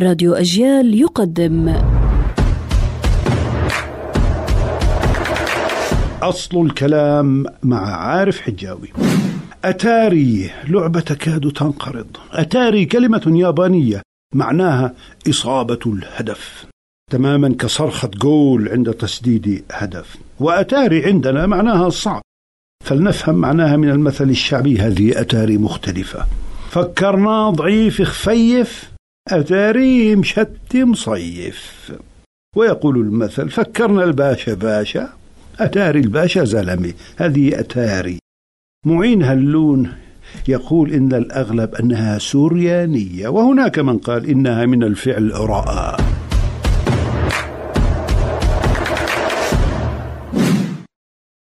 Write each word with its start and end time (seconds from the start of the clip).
راديو 0.00 0.34
أجيال 0.34 1.00
يقدم. 1.00 1.82
أصل 6.22 6.66
الكلام 6.66 7.44
مع 7.62 7.96
عارف 7.96 8.40
حجاوي. 8.40 8.88
أتاري 9.64 10.50
لعبة 10.68 11.00
تكاد 11.00 11.52
تنقرض. 11.52 12.06
أتاري 12.32 12.84
كلمة 12.84 13.22
يابانية 13.26 14.02
معناها 14.34 14.94
إصابة 15.30 15.78
الهدف. 15.86 16.66
تماما 17.12 17.54
كصرخة 17.58 18.08
جول 18.08 18.68
عند 18.68 18.92
تسديد 18.92 19.64
هدف. 19.72 20.16
وأتاري 20.40 21.04
عندنا 21.04 21.46
معناها 21.46 21.86
الصعب 21.86 22.22
فلنفهم 22.84 23.34
معناها 23.34 23.76
من 23.76 23.90
المثل 23.90 24.30
الشعبي 24.30 24.78
هذه 24.78 25.20
أتاري 25.20 25.58
مختلفة. 25.58 26.26
فكرنا 26.70 27.50
ضعيف 27.50 28.02
خفيف 28.02 28.95
أتاري 29.28 30.16
مشت 30.16 30.74
مصيف. 30.74 31.92
ويقول 32.56 32.96
المثل 32.96 33.50
فكرنا 33.50 34.04
الباشا 34.04 34.54
باشا 34.54 35.08
أتاري 35.60 36.00
الباشا 36.00 36.44
زلمي 36.44 36.94
هذه 37.16 37.60
أتاري. 37.60 38.18
معين 38.86 39.22
هلون 39.22 39.92
يقول 40.48 40.92
إن 40.92 41.14
الأغلب 41.14 41.74
أنها 41.74 42.18
سوريانية 42.18 43.28
وهناك 43.28 43.78
من 43.78 43.98
قال 43.98 44.26
إنها 44.26 44.66
من 44.66 44.82
الفعل 44.82 45.32
رأى 45.34 45.95